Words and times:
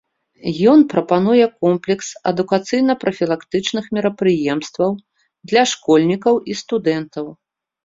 Ён 0.71 0.79
прапануе 0.93 1.43
комплекс 1.65 2.07
адукацыйна-прафілактычных 2.31 3.85
мерапрыемстваў 3.99 4.91
для 5.55 5.63
школьнікаў 5.75 6.43
і 6.49 6.61
студэнтаў. 6.67 7.25